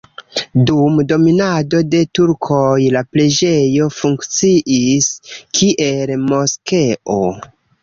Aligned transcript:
Dum 0.69 0.95
dominado 1.11 1.81
de 1.95 1.99
turkoj 2.19 2.79
la 2.95 3.05
preĝejo 3.11 3.91
funkciis, 3.99 5.13
kiel 5.61 6.17
moskeo. 6.27 7.23